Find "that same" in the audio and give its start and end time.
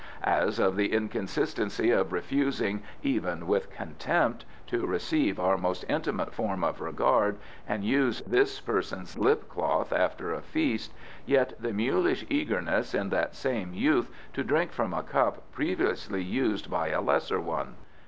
13.09-13.75